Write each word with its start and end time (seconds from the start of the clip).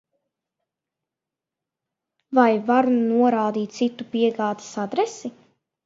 Vai 2.39 2.47
varu 2.73 2.97
norādīt 3.13 3.79
citu 3.79 4.11
piegādes 4.17 4.77
adresi? 4.89 5.37